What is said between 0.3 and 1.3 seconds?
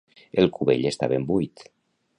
El cubell està ben